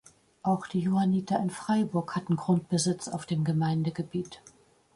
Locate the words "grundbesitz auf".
2.35-3.27